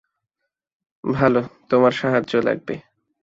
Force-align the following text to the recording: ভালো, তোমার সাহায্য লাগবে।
ভালো, 1.03 1.41
তোমার 1.69 1.91
সাহায্য 1.91 2.33
লাগবে। 2.43 2.75